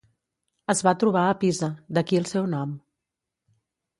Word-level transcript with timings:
Es 0.73 0.79
va 0.87 0.93
trobar 1.03 1.25
a 1.25 1.35
Pisa, 1.43 1.69
d'aquí 1.97 2.19
el 2.21 2.27
seu 2.31 2.47
nom. 2.55 2.71